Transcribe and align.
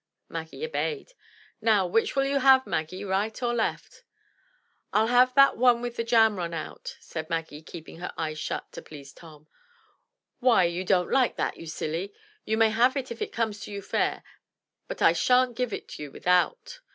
Maggie 0.29 0.65
obeyed. 0.65 1.13
"Now 1.61 1.85
which'U 1.85 2.23
you 2.23 2.39
have, 2.39 2.65
Maggie,— 2.65 3.03
right 3.05 3.43
or 3.43 3.53
left?" 3.53 4.01
"I'll 4.91 5.05
have 5.09 5.35
that 5.35 5.57
with 5.59 5.95
the 5.95 6.03
jam 6.03 6.37
run 6.37 6.55
out," 6.55 6.97
said 6.99 7.29
Maggie, 7.29 7.61
keeping 7.61 7.99
her 7.99 8.11
eyes 8.17 8.39
shut 8.39 8.71
to 8.71 8.81
please 8.81 9.13
Tom. 9.13 9.45
"Why, 10.39 10.63
you 10.63 10.83
don't 10.83 11.11
like 11.11 11.35
that, 11.35 11.57
you 11.57 11.67
silly. 11.67 12.15
You 12.45 12.57
may 12.57 12.71
have 12.71 12.97
it 12.97 13.11
if 13.11 13.21
it 13.21 13.31
comes 13.31 13.59
to 13.59 13.71
you 13.71 13.83
fair, 13.83 14.23
but 14.87 15.03
I 15.03 15.13
shan't 15.13 15.55
give 15.55 15.71
it 15.71 15.99
you 15.99 16.09
without. 16.09 16.79